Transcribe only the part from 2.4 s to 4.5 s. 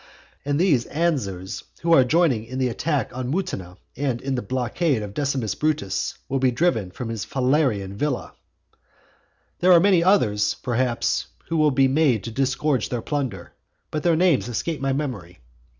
in the attack on Mutina and in the